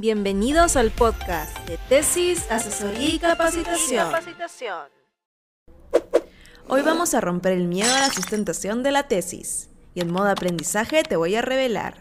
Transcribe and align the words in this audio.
Bienvenidos 0.00 0.76
al 0.76 0.92
podcast 0.92 1.58
de 1.66 1.76
Tesis, 1.88 2.48
Asesoría 2.52 3.16
y 3.16 3.18
Capacitación. 3.18 4.06
Hoy 6.68 6.82
vamos 6.82 7.14
a 7.14 7.20
romper 7.20 7.54
el 7.54 7.66
miedo 7.66 7.92
a 7.92 7.98
la 8.02 8.10
sustentación 8.10 8.84
de 8.84 8.92
la 8.92 9.08
tesis 9.08 9.70
y 9.94 10.00
en 10.00 10.12
modo 10.12 10.28
aprendizaje 10.28 11.02
te 11.02 11.16
voy 11.16 11.34
a 11.34 11.42
revelar 11.42 11.96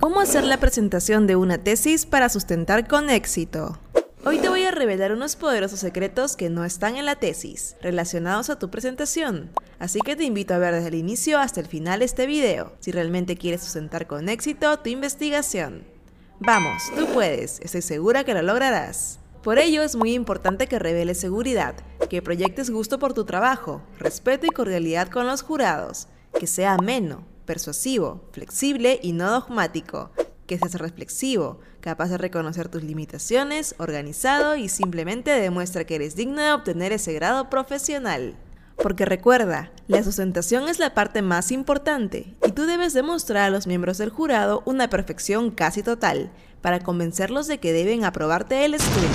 cómo 0.00 0.20
hacer 0.20 0.44
la 0.44 0.56
presentación 0.56 1.26
de 1.26 1.36
una 1.36 1.58
tesis 1.58 2.06
para 2.06 2.30
sustentar 2.30 2.88
con 2.88 3.10
éxito. 3.10 3.78
Hoy 4.24 4.38
te 4.38 4.48
voy 4.48 4.62
a 4.62 4.70
revelar 4.70 5.12
unos 5.12 5.36
poderosos 5.36 5.80
secretos 5.80 6.36
que 6.36 6.48
no 6.48 6.64
están 6.64 6.96
en 6.96 7.04
la 7.04 7.16
tesis, 7.16 7.76
relacionados 7.82 8.48
a 8.48 8.58
tu 8.58 8.70
presentación. 8.70 9.50
Así 9.78 10.00
que 10.00 10.16
te 10.16 10.24
invito 10.24 10.54
a 10.54 10.58
ver 10.58 10.72
desde 10.72 10.88
el 10.88 10.94
inicio 10.94 11.38
hasta 11.38 11.60
el 11.60 11.66
final 11.66 12.00
este 12.00 12.24
video, 12.24 12.72
si 12.80 12.92
realmente 12.92 13.36
quieres 13.36 13.60
sustentar 13.60 14.06
con 14.06 14.30
éxito 14.30 14.78
tu 14.78 14.88
investigación. 14.88 15.91
Vamos, 16.40 16.90
tú 16.96 17.06
puedes, 17.12 17.60
estoy 17.60 17.82
segura 17.82 18.24
que 18.24 18.34
lo 18.34 18.42
lograrás. 18.42 19.20
Por 19.42 19.58
ello 19.58 19.82
es 19.82 19.96
muy 19.96 20.12
importante 20.12 20.66
que 20.66 20.78
reveles 20.78 21.18
seguridad, 21.18 21.74
que 22.08 22.22
proyectes 22.22 22.70
gusto 22.70 22.98
por 22.98 23.12
tu 23.12 23.24
trabajo, 23.24 23.82
respeto 23.98 24.46
y 24.46 24.50
cordialidad 24.50 25.08
con 25.08 25.26
los 25.26 25.42
jurados, 25.42 26.08
que 26.38 26.46
sea 26.46 26.74
ameno, 26.74 27.24
persuasivo, 27.44 28.28
flexible 28.32 29.00
y 29.02 29.12
no 29.12 29.30
dogmático, 29.30 30.10
que 30.46 30.58
seas 30.58 30.74
reflexivo, 30.74 31.60
capaz 31.80 32.08
de 32.08 32.18
reconocer 32.18 32.68
tus 32.68 32.82
limitaciones, 32.82 33.74
organizado 33.78 34.56
y 34.56 34.68
simplemente 34.68 35.30
demuestra 35.30 35.84
que 35.84 35.96
eres 35.96 36.14
digno 36.14 36.42
de 36.42 36.52
obtener 36.52 36.92
ese 36.92 37.12
grado 37.12 37.50
profesional. 37.50 38.36
Porque 38.82 39.04
recuerda, 39.04 39.70
la 39.86 40.02
sustentación 40.02 40.68
es 40.68 40.80
la 40.80 40.92
parte 40.92 41.22
más 41.22 41.52
importante 41.52 42.34
y 42.44 42.50
tú 42.50 42.66
debes 42.66 42.92
demostrar 42.92 43.44
a 43.44 43.50
los 43.50 43.68
miembros 43.68 43.98
del 43.98 44.10
jurado 44.10 44.64
una 44.66 44.90
perfección 44.90 45.52
casi 45.52 45.84
total 45.84 46.32
para 46.60 46.80
convencerlos 46.80 47.46
de 47.46 47.58
que 47.58 47.72
deben 47.72 48.04
aprobarte 48.04 48.64
el 48.64 48.74
estudio. 48.74 49.08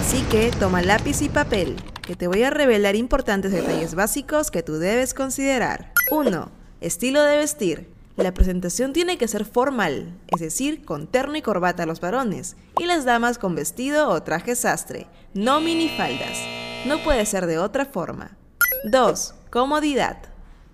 Así 0.00 0.22
que 0.30 0.50
toma 0.58 0.80
lápiz 0.80 1.20
y 1.20 1.28
papel, 1.28 1.76
que 2.00 2.16
te 2.16 2.28
voy 2.28 2.42
a 2.44 2.50
revelar 2.50 2.96
importantes 2.96 3.52
detalles 3.52 3.94
básicos 3.94 4.50
que 4.50 4.62
tú 4.62 4.78
debes 4.78 5.12
considerar. 5.12 5.92
1. 6.10 6.50
Estilo 6.80 7.22
de 7.22 7.36
vestir. 7.36 7.90
La 8.16 8.32
presentación 8.32 8.94
tiene 8.94 9.18
que 9.18 9.28
ser 9.28 9.44
formal, 9.44 10.18
es 10.28 10.40
decir, 10.40 10.84
con 10.84 11.06
terno 11.06 11.36
y 11.36 11.42
corbata 11.42 11.82
a 11.82 11.86
los 11.86 12.00
varones, 12.00 12.56
y 12.78 12.86
las 12.86 13.04
damas 13.04 13.38
con 13.38 13.54
vestido 13.54 14.08
o 14.08 14.22
traje 14.22 14.56
sastre, 14.56 15.06
no 15.34 15.60
minifaldas. 15.60 16.38
No 16.86 17.02
puede 17.02 17.24
ser 17.26 17.46
de 17.46 17.58
otra 17.58 17.84
forma. 17.84 18.39
2. 18.84 19.34
Comodidad. 19.50 20.16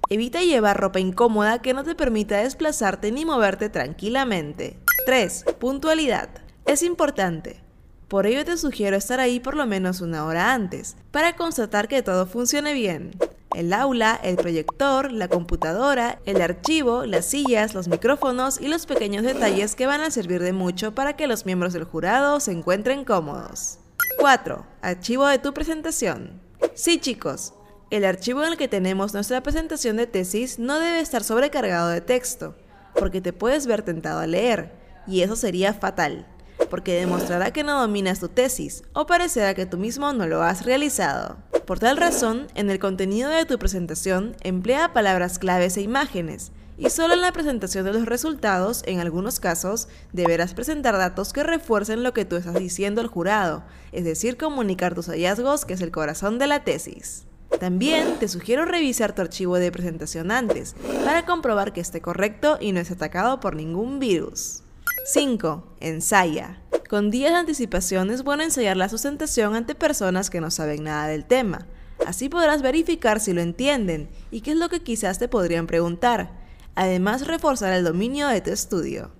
Evita 0.08 0.40
llevar 0.40 0.80
ropa 0.80 1.00
incómoda 1.00 1.60
que 1.60 1.74
no 1.74 1.82
te 1.82 1.94
permita 1.94 2.38
desplazarte 2.38 3.10
ni 3.10 3.24
moverte 3.24 3.68
tranquilamente. 3.68 4.78
3. 5.06 5.44
Puntualidad. 5.58 6.28
Es 6.66 6.82
importante. 6.82 7.62
Por 8.08 8.26
ello 8.26 8.44
te 8.44 8.56
sugiero 8.56 8.96
estar 8.96 9.18
ahí 9.18 9.40
por 9.40 9.56
lo 9.56 9.66
menos 9.66 10.00
una 10.00 10.24
hora 10.24 10.54
antes, 10.54 10.96
para 11.10 11.34
constatar 11.34 11.88
que 11.88 12.02
todo 12.02 12.26
funcione 12.26 12.74
bien 12.74 13.12
el 13.56 13.72
aula, 13.72 14.20
el 14.22 14.36
proyector, 14.36 15.10
la 15.10 15.28
computadora, 15.28 16.18
el 16.26 16.42
archivo, 16.42 17.06
las 17.06 17.24
sillas, 17.24 17.72
los 17.72 17.88
micrófonos 17.88 18.60
y 18.60 18.68
los 18.68 18.84
pequeños 18.84 19.24
detalles 19.24 19.74
que 19.74 19.86
van 19.86 20.02
a 20.02 20.10
servir 20.10 20.42
de 20.42 20.52
mucho 20.52 20.94
para 20.94 21.16
que 21.16 21.26
los 21.26 21.46
miembros 21.46 21.72
del 21.72 21.84
jurado 21.84 22.38
se 22.38 22.52
encuentren 22.52 23.04
cómodos. 23.06 23.78
4. 24.18 24.66
Archivo 24.82 25.26
de 25.26 25.38
tu 25.38 25.54
presentación. 25.54 26.42
Sí 26.74 27.00
chicos, 27.00 27.54
el 27.90 28.04
archivo 28.04 28.42
en 28.42 28.52
el 28.52 28.58
que 28.58 28.66
tenemos 28.66 29.14
nuestra 29.14 29.42
presentación 29.42 29.96
de 29.96 30.08
tesis 30.08 30.58
no 30.58 30.80
debe 30.80 30.98
estar 30.98 31.22
sobrecargado 31.22 31.88
de 31.88 32.00
texto, 32.00 32.56
porque 32.94 33.20
te 33.20 33.32
puedes 33.32 33.66
ver 33.66 33.82
tentado 33.82 34.18
a 34.18 34.26
leer, 34.26 34.72
y 35.06 35.22
eso 35.22 35.36
sería 35.36 35.72
fatal, 35.72 36.26
porque 36.68 36.98
demostrará 36.98 37.52
que 37.52 37.62
no 37.62 37.80
dominas 37.80 38.18
tu 38.18 38.28
tesis, 38.28 38.82
o 38.92 39.06
parecerá 39.06 39.54
que 39.54 39.66
tú 39.66 39.78
mismo 39.78 40.12
no 40.12 40.26
lo 40.26 40.42
has 40.42 40.64
realizado. 40.64 41.36
Por 41.64 41.78
tal 41.78 41.96
razón, 41.96 42.48
en 42.54 42.70
el 42.70 42.80
contenido 42.80 43.30
de 43.30 43.44
tu 43.44 43.56
presentación 43.58 44.36
emplea 44.40 44.92
palabras 44.92 45.38
claves 45.38 45.76
e 45.76 45.82
imágenes, 45.82 46.50
y 46.78 46.91
solo 46.91 47.14
en 47.14 47.20
la 47.20 47.32
presentación 47.32 47.84
de 47.84 47.92
los 47.92 48.04
resultados, 48.04 48.82
en 48.86 48.98
algunos 48.98 49.38
casos, 49.38 49.88
deberás 50.12 50.54
presentar 50.54 50.96
datos 50.96 51.32
que 51.32 51.44
refuercen 51.44 52.02
lo 52.02 52.12
que 52.12 52.25
tú 52.25 52.34
estás 52.34 52.54
diciendo 52.54 53.00
al 53.00 53.06
jurado, 53.06 53.62
es 53.92 54.04
decir, 54.04 54.36
comunicar 54.36 54.94
tus 54.94 55.06
hallazgos, 55.06 55.64
que 55.64 55.75
es 55.75 55.80
el 55.80 55.92
corazón 55.92 56.41
de 56.41 56.48
la 56.48 56.64
tesis. 56.64 57.26
También 57.61 58.19
te 58.19 58.28
sugiero 58.28 58.65
revisar 58.65 59.15
tu 59.15 59.22
archivo 59.22 59.59
de 59.59 59.72
presentación 59.72 60.31
antes, 60.31 60.75
para 61.05 61.25
comprobar 61.25 61.72
que 61.72 61.81
esté 61.81 62.00
correcto 62.00 62.59
y 62.61 62.72
no 62.72 62.81
es 62.81 62.91
atacado 62.91 63.41
por 63.41 63.56
ningún 63.56 63.99
virus. 63.99 64.62
5. 65.06 65.77
Ensaya. 65.81 66.61
Con 66.89 67.11
días 67.11 67.33
de 67.33 67.39
anticipación 67.39 68.11
es 68.11 68.22
bueno 68.22 68.43
ensayar 68.43 68.77
la 68.77 68.89
sustentación 68.89 69.55
ante 69.55 69.75
personas 69.75 70.31
que 70.31 70.41
no 70.41 70.50
saben 70.50 70.84
nada 70.84 71.09
del 71.09 71.25
tema. 71.25 71.67
Así 72.06 72.28
podrás 72.28 72.62
verificar 72.62 73.21
si 73.21 73.33
lo 73.33 73.41
entienden 73.41 74.09
y 74.31 74.43
qué 74.43 74.53
es 74.53 74.56
lo 74.56 74.69
que 74.69 74.83
quizás 74.83 75.19
te 75.19 75.28
podrían 75.28 75.67
preguntar. 75.67 76.31
Además, 76.75 77.27
reforzar 77.27 77.73
el 77.73 77.84
dominio 77.84 78.28
de 78.28 78.41
tu 78.43 78.50
estudio. 78.50 79.11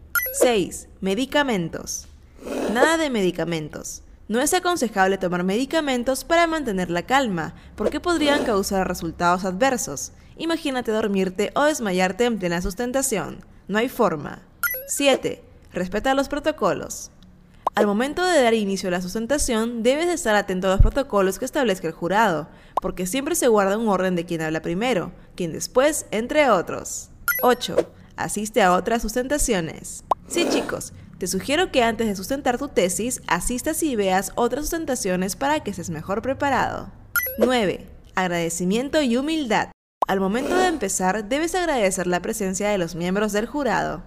6. 0.41 0.89
Medicamentos. 1.01 2.07
Nada 2.73 2.99
de 2.99 3.09
medicamentos. 3.09 4.03
No 4.28 4.41
es 4.41 4.53
aconsejable 4.54 5.19
tomar 5.19 5.44
medicamentos 5.44 6.25
para 6.25 6.48
mantener 6.48 6.91
la 6.91 7.03
calma, 7.03 7.54
porque 7.76 8.00
podrían 8.00 8.44
causar 8.44 8.88
resultados 8.88 9.44
adversos. 9.44 10.12
Imagínate 10.37 10.91
dormirte 10.91 11.53
o 11.54 11.62
desmayarte 11.62 12.25
en 12.25 12.38
plena 12.38 12.60
sustentación. 12.60 13.44
No 13.69 13.78
hay 13.78 13.88
forma. 13.88 14.42
7. 14.88 15.44
Respeta 15.72 16.14
los 16.14 16.28
protocolos. 16.28 17.12
Al 17.76 17.87
momento 17.87 18.25
de 18.25 18.42
dar 18.42 18.54
inicio 18.54 18.88
a 18.88 18.92
la 18.92 19.03
sustentación, 19.03 19.82
debes 19.82 20.09
estar 20.09 20.34
atento 20.34 20.66
a 20.66 20.70
los 20.70 20.81
protocolos 20.81 21.38
que 21.38 21.44
establezca 21.44 21.87
el 21.87 21.93
jurado, 21.93 22.48
porque 22.82 23.06
siempre 23.06 23.37
se 23.37 23.48
guarda 23.48 23.78
un 23.78 23.88
orden 23.88 24.16
de 24.16 24.25
quien 24.25 24.43
habla 24.43 24.60
primero, 24.60 25.12
quien 25.37 25.53
después, 25.53 26.06
entre 26.10 26.50
otros. 26.50 27.10
8. 27.43 27.76
Asiste 28.16 28.62
a 28.62 28.72
otras 28.72 29.03
sustentaciones. 29.03 30.04
Sí 30.26 30.48
chicos, 30.48 30.93
te 31.19 31.27
sugiero 31.27 31.72
que 31.72 31.82
antes 31.82 32.06
de 32.06 32.16
sustentar 32.16 32.59
tu 32.59 32.69
tesis, 32.69 33.22
asistas 33.27 33.82
y 33.82 33.97
veas 33.97 34.32
otras 34.34 34.65
sustentaciones 34.65 35.34
para 35.37 35.60
que 35.60 35.71
estés 35.71 35.88
mejor 35.88 36.21
preparado. 36.21 36.93
9. 37.38 37.87
Agradecimiento 38.15 39.00
y 39.00 39.16
humildad. 39.16 39.71
Al 40.06 40.21
momento 40.21 40.56
de 40.56 40.66
empezar, 40.66 41.28
debes 41.28 41.55
agradecer 41.55 42.06
la 42.06 42.21
presencia 42.21 42.69
de 42.69 42.78
los 42.78 42.94
miembros 42.94 43.32
del 43.32 43.47
jurado. 43.47 44.03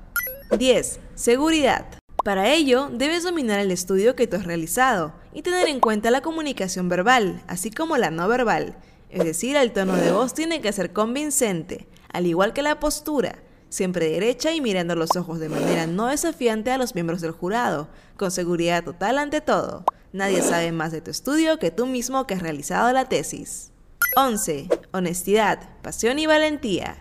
10. 0.57 0.99
Seguridad. 1.15 1.85
Para 2.23 2.51
ello, 2.53 2.89
debes 2.91 3.23
dominar 3.23 3.59
el 3.59 3.71
estudio 3.71 4.15
que 4.15 4.27
tú 4.27 4.35
has 4.35 4.45
realizado 4.45 5.13
y 5.33 5.41
tener 5.41 5.67
en 5.67 5.79
cuenta 5.79 6.11
la 6.11 6.21
comunicación 6.21 6.89
verbal, 6.89 7.41
así 7.47 7.71
como 7.71 7.97
la 7.97 8.11
no 8.11 8.27
verbal. 8.27 8.77
Es 9.09 9.23
decir, 9.23 9.55
el 9.55 9.71
tono 9.71 9.95
de 9.95 10.11
voz 10.11 10.33
tiene 10.33 10.61
que 10.61 10.71
ser 10.71 10.93
convincente, 10.93 11.87
al 12.13 12.27
igual 12.27 12.53
que 12.53 12.61
la 12.61 12.79
postura, 12.79 13.39
siempre 13.69 14.09
derecha 14.09 14.51
y 14.51 14.61
mirando 14.61 14.95
los 14.95 15.15
ojos 15.15 15.39
de 15.39 15.49
manera 15.49 15.87
no 15.87 16.07
desafiante 16.07 16.71
a 16.71 16.77
los 16.77 16.95
miembros 16.95 17.21
del 17.21 17.31
jurado, 17.31 17.87
con 18.17 18.31
seguridad 18.31 18.83
total 18.83 19.17
ante 19.17 19.41
todo. 19.41 19.85
Nadie 20.11 20.41
sabe 20.41 20.71
más 20.71 20.91
de 20.91 21.01
tu 21.01 21.11
estudio 21.11 21.59
que 21.59 21.71
tú 21.71 21.85
mismo 21.85 22.27
que 22.27 22.33
has 22.33 22.41
realizado 22.41 22.91
la 22.91 23.05
tesis. 23.05 23.71
11. 24.17 24.67
Honestidad, 24.91 25.69
pasión 25.81 26.19
y 26.19 26.25
valentía. 26.25 26.97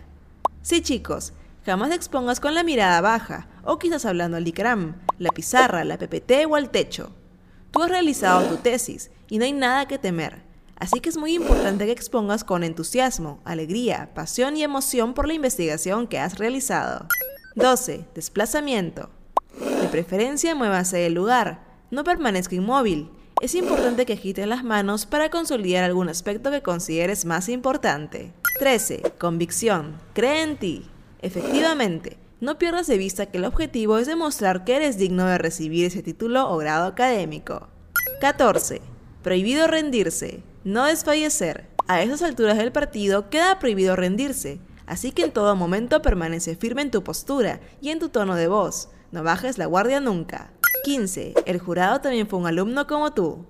Sí 0.61 0.81
chicos, 0.81 1.33
Jamás 1.65 1.89
te 1.89 1.95
expongas 1.95 2.39
con 2.39 2.55
la 2.55 2.63
mirada 2.63 2.99
baja, 3.01 3.47
o 3.63 3.77
quizás 3.77 4.05
hablando 4.05 4.37
al 4.37 4.47
ICRAM, 4.47 4.95
la 5.17 5.29
pizarra, 5.29 5.83
la 5.83 5.97
PPT 5.97 6.45
o 6.49 6.55
al 6.55 6.71
techo. 6.71 7.11
Tú 7.71 7.83
has 7.83 7.91
realizado 7.91 8.47
tu 8.47 8.57
tesis 8.57 9.11
y 9.29 9.37
no 9.37 9.45
hay 9.45 9.53
nada 9.53 9.87
que 9.87 9.99
temer, 9.99 10.41
así 10.79 10.99
que 10.99 11.09
es 11.09 11.17
muy 11.17 11.33
importante 11.33 11.85
que 11.85 11.91
expongas 11.91 12.43
con 12.43 12.63
entusiasmo, 12.63 13.41
alegría, 13.45 14.11
pasión 14.13 14.57
y 14.57 14.63
emoción 14.63 15.13
por 15.13 15.27
la 15.27 15.33
investigación 15.33 16.07
que 16.07 16.19
has 16.19 16.37
realizado. 16.37 17.07
12. 17.55 18.05
Desplazamiento. 18.15 19.09
De 19.81 19.87
preferencia 19.87 20.55
muévase 20.55 20.97
del 20.97 21.13
lugar, 21.13 21.63
no 21.91 22.03
permanezca 22.03 22.55
inmóvil. 22.55 23.11
Es 23.41 23.55
importante 23.55 24.05
que 24.05 24.13
agites 24.13 24.47
las 24.47 24.63
manos 24.63 25.05
para 25.05 25.29
consolidar 25.29 25.83
algún 25.83 26.09
aspecto 26.09 26.51
que 26.51 26.61
consideres 26.61 27.25
más 27.25 27.49
importante. 27.49 28.33
13. 28.59 29.13
Convicción. 29.17 29.97
Cree 30.13 30.43
en 30.43 30.57
ti. 30.57 30.89
Efectivamente, 31.21 32.17
no 32.41 32.57
pierdas 32.57 32.87
de 32.87 32.97
vista 32.97 33.25
que 33.25 33.37
el 33.37 33.45
objetivo 33.45 33.97
es 33.97 34.07
demostrar 34.07 34.63
que 34.63 34.75
eres 34.75 34.97
digno 34.97 35.25
de 35.25 35.37
recibir 35.37 35.85
ese 35.85 36.03
título 36.03 36.49
o 36.49 36.57
grado 36.57 36.85
académico. 36.87 37.67
14. 38.21 38.81
Prohibido 39.23 39.67
rendirse, 39.67 40.43
no 40.63 40.85
desfallecer. 40.85 41.67
A 41.87 42.01
esas 42.03 42.21
alturas 42.21 42.57
del 42.57 42.71
partido 42.71 43.29
queda 43.29 43.59
prohibido 43.59 43.95
rendirse, 43.95 44.59
así 44.85 45.11
que 45.11 45.23
en 45.23 45.31
todo 45.31 45.55
momento 45.55 46.01
permanece 46.01 46.55
firme 46.55 46.81
en 46.81 46.91
tu 46.91 47.03
postura 47.03 47.59
y 47.81 47.89
en 47.89 47.99
tu 47.99 48.09
tono 48.09 48.35
de 48.35 48.47
voz. 48.47 48.89
No 49.11 49.23
bajes 49.23 49.57
la 49.57 49.65
guardia 49.65 49.99
nunca. 49.99 50.51
15. 50.83 51.33
El 51.45 51.59
jurado 51.59 51.99
también 52.01 52.27
fue 52.27 52.39
un 52.39 52.47
alumno 52.47 52.87
como 52.87 53.13
tú. 53.13 53.45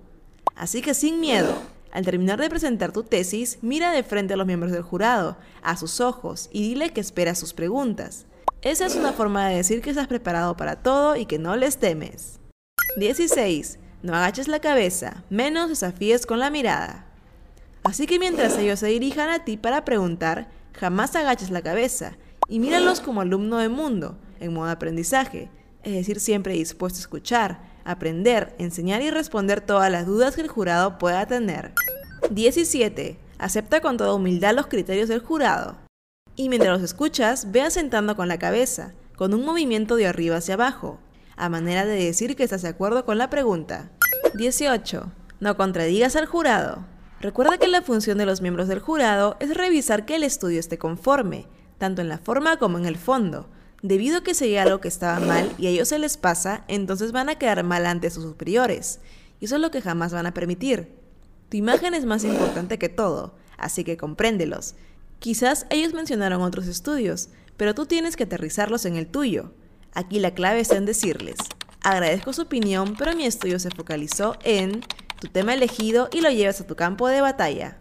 Así 0.55 0.81
que 0.81 0.93
sin 0.93 1.19
miedo, 1.19 1.53
al 1.91 2.05
terminar 2.05 2.39
de 2.39 2.49
presentar 2.49 2.91
tu 2.91 3.03
tesis, 3.03 3.59
mira 3.61 3.91
de 3.91 4.03
frente 4.03 4.33
a 4.33 4.37
los 4.37 4.47
miembros 4.47 4.71
del 4.71 4.83
jurado, 4.83 5.37
a 5.61 5.75
sus 5.75 5.99
ojos, 6.01 6.49
y 6.51 6.61
dile 6.61 6.91
que 6.91 7.01
esperas 7.01 7.39
sus 7.39 7.53
preguntas. 7.53 8.25
Esa 8.61 8.85
es 8.85 8.95
una 8.95 9.13
forma 9.13 9.47
de 9.47 9.55
decir 9.55 9.81
que 9.81 9.89
estás 9.89 10.07
preparado 10.07 10.55
para 10.57 10.77
todo 10.77 11.15
y 11.15 11.25
que 11.25 11.39
no 11.39 11.55
les 11.55 11.77
temes. 11.77 12.39
16. 12.97 13.79
No 14.01 14.15
agaches 14.15 14.47
la 14.47 14.59
cabeza, 14.59 15.23
menos 15.29 15.67
desafíes 15.67 16.25
con 16.25 16.39
la 16.39 16.49
mirada. 16.49 17.05
Así 17.83 18.07
que 18.07 18.17
mientras 18.17 18.57
ellos 18.57 18.79
se 18.79 18.87
dirijan 18.87 19.29
a 19.29 19.43
ti 19.43 19.57
para 19.57 19.83
preguntar, 19.83 20.47
jamás 20.73 21.15
agaches 21.17 21.49
la 21.49 21.61
cabeza 21.61 22.13
y 22.47 22.59
míralos 22.59 23.01
como 23.01 23.19
alumno 23.19 23.57
de 23.57 23.67
mundo, 23.67 24.17
en 24.39 24.53
modo 24.53 24.69
aprendizaje, 24.69 25.49
es 25.83 25.93
decir, 25.93 26.21
siempre 26.21 26.53
dispuesto 26.53 26.97
a 26.97 27.01
escuchar, 27.01 27.59
aprender, 27.83 28.55
enseñar 28.57 29.01
y 29.01 29.09
responder 29.09 29.59
todas 29.59 29.91
las 29.91 30.05
dudas 30.05 30.35
que 30.35 30.41
el 30.41 30.47
jurado 30.47 30.97
pueda 30.97 31.25
tener. 31.25 31.73
17. 32.29 33.19
Acepta 33.37 33.81
con 33.81 33.97
toda 33.97 34.13
humildad 34.13 34.55
los 34.55 34.67
criterios 34.67 35.09
del 35.09 35.19
jurado. 35.19 35.75
Y 36.37 36.47
mientras 36.47 36.73
los 36.73 36.83
escuchas, 36.83 37.51
ve 37.51 37.61
asentando 37.61 38.15
con 38.15 38.29
la 38.29 38.39
cabeza, 38.39 38.93
con 39.17 39.33
un 39.33 39.43
movimiento 39.43 39.97
de 39.97 40.07
arriba 40.07 40.37
hacia 40.37 40.53
abajo, 40.53 40.99
a 41.39 41.47
manera 41.47 41.85
de 41.85 42.03
decir 42.03 42.35
que 42.35 42.43
estás 42.43 42.63
de 42.63 42.67
acuerdo 42.67 43.05
con 43.05 43.17
la 43.17 43.29
pregunta. 43.29 43.91
18. 44.35 45.11
No 45.39 45.55
contradigas 45.55 46.17
al 46.17 46.25
jurado. 46.25 46.85
Recuerda 47.21 47.57
que 47.57 47.69
la 47.69 47.81
función 47.81 48.17
de 48.17 48.25
los 48.25 48.41
miembros 48.41 48.67
del 48.67 48.79
jurado 48.79 49.37
es 49.39 49.55
revisar 49.55 50.05
que 50.05 50.17
el 50.17 50.23
estudio 50.23 50.59
esté 50.59 50.77
conforme, 50.77 51.47
tanto 51.77 52.01
en 52.01 52.09
la 52.09 52.17
forma 52.17 52.57
como 52.57 52.77
en 52.77 52.85
el 52.85 52.97
fondo. 52.97 53.49
Debido 53.81 54.17
a 54.17 54.23
que 54.23 54.33
se 54.33 54.59
algo 54.59 54.81
que 54.81 54.89
estaba 54.89 55.21
mal 55.21 55.49
y 55.57 55.67
a 55.67 55.69
ellos 55.69 55.87
se 55.87 55.97
les 55.97 56.17
pasa, 56.17 56.65
entonces 56.67 57.13
van 57.13 57.29
a 57.29 57.35
quedar 57.35 57.63
mal 57.63 57.85
ante 57.85 58.09
sus 58.09 58.23
superiores. 58.23 58.99
Y 59.39 59.45
eso 59.45 59.55
es 59.55 59.61
lo 59.61 59.71
que 59.71 59.81
jamás 59.81 60.11
van 60.11 60.25
a 60.25 60.33
permitir. 60.33 60.93
Tu 61.47 61.55
imagen 61.55 61.93
es 61.93 62.03
más 62.03 62.25
importante 62.25 62.77
que 62.77 62.89
todo, 62.89 63.35
así 63.57 63.85
que 63.85 63.95
compréndelos. 63.95 64.75
Quizás 65.19 65.67
ellos 65.69 65.93
mencionaron 65.93 66.41
otros 66.41 66.67
estudios, 66.67 67.29
pero 67.55 67.73
tú 67.73 67.85
tienes 67.85 68.17
que 68.17 68.25
aterrizarlos 68.25 68.83
en 68.83 68.97
el 68.97 69.07
tuyo. 69.07 69.53
Aquí 69.93 70.19
la 70.19 70.33
clave 70.33 70.59
está 70.59 70.75
en 70.75 70.85
decirles, 70.85 71.37
agradezco 71.83 72.33
su 72.33 72.43
opinión, 72.43 72.95
pero 72.97 73.15
mi 73.15 73.25
estudio 73.25 73.59
se 73.59 73.71
focalizó 73.71 74.35
en 74.43 74.81
tu 75.19 75.27
tema 75.27 75.53
elegido 75.53 76.09
y 76.11 76.21
lo 76.21 76.29
llevas 76.29 76.61
a 76.61 76.67
tu 76.67 76.75
campo 76.75 77.07
de 77.07 77.21
batalla. 77.21 77.77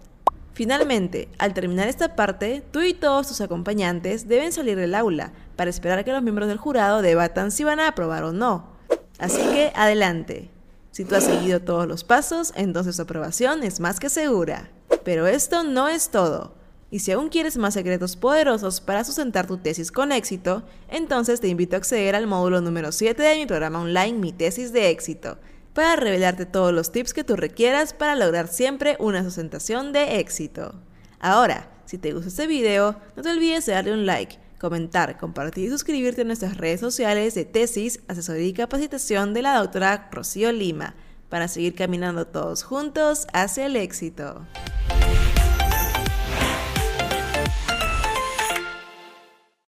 Finalmente, 0.55 1.29
al 1.39 1.55
terminar 1.55 1.87
esta 1.87 2.17
parte, 2.17 2.65
tú 2.73 2.81
y 2.81 2.93
todos 2.93 3.29
tus 3.29 3.41
acompañantes 3.41 4.27
deben 4.27 4.53
salir 4.53 4.77
del 4.77 4.97
aula 4.97 5.33
para 5.55 5.71
esperar 5.71 6.05
que 6.05 6.13
los 6.13 6.23
miembros 6.23 6.49
del 6.49 6.59
jurado 6.59 7.01
debatan 7.01 7.53
si 7.53 7.63
van 7.63 7.79
a 7.79 7.87
aprobar 7.87 8.25
o 8.25 8.33
no. 8.33 8.73
Así 9.21 9.41
que, 9.53 9.71
adelante. 9.77 10.51
Si 10.91 11.05
tú 11.05 11.15
has 11.15 11.23
seguido 11.23 11.61
todos 11.61 11.87
los 11.87 12.03
pasos, 12.03 12.53
entonces 12.57 12.97
tu 12.97 13.03
aprobación 13.03 13.63
es 13.63 13.79
más 13.79 14.01
que 14.01 14.09
segura. 14.09 14.69
Pero 15.05 15.29
esto 15.29 15.63
no 15.63 15.87
es 15.87 16.11
todo. 16.11 16.58
Y 16.91 17.01
si 17.01 17.13
aún 17.13 17.29
quieres 17.29 17.59
más 17.59 17.75
secretos 17.75 18.17
poderosos 18.17 18.81
para 18.81 19.05
sustentar 19.05 19.47
tu 19.47 19.59
tesis 19.59 19.93
con 19.93 20.11
éxito, 20.11 20.63
entonces 20.89 21.41
te 21.41 21.49
invito 21.49 21.77
a 21.77 21.79
acceder 21.79 22.15
al 22.15 22.27
módulo 22.27 22.63
número 22.63 22.93
7 22.93 23.23
de 23.23 23.37
mi 23.37 23.47
programa 23.47 23.81
online 23.81 24.19
Mi 24.19 24.33
tesis 24.33 24.73
de 24.73 24.89
éxito, 24.89 25.39
para 25.75 25.97
revelarte 25.97 26.47
todos 26.47 26.73
los 26.73 26.91
tips 26.91 27.13
que 27.13 27.25
tú 27.25 27.37
requieras 27.37 27.93
para 27.93 28.17
lograr 28.17 28.49
siempre 28.49 28.97
una 29.01 29.23
sustentación 29.23 29.93
de 29.93 30.19
éxito. 30.19 30.75
Ahora, 31.21 31.71
si 31.85 31.99
te 31.99 32.13
gustó 32.13 32.29
este 32.29 32.47
video, 32.47 32.97
no 33.17 33.23
te 33.23 33.31
olvides 33.31 33.67
de 33.67 33.73
darle 33.73 33.93
un 33.93 34.07
like, 34.07 34.39
comentar, 34.59 35.19
compartir 35.19 35.67
y 35.67 35.71
suscribirte 35.71 36.23
a 36.23 36.25
nuestras 36.25 36.57
redes 36.57 36.81
sociales 36.81 37.35
de 37.35 37.45
tesis, 37.45 38.01
asesoría 38.09 38.47
y 38.47 38.53
capacitación 38.55 39.35
de 39.35 39.43
la 39.43 39.59
doctora 39.59 40.09
Rocío 40.11 40.53
Lima 40.53 40.95
para 41.29 41.49
seguir 41.49 41.75
caminando 41.75 42.27
todos 42.27 42.63
juntos 42.63 43.27
hacia 43.35 43.67
el 43.67 43.77
éxito. 43.77 44.47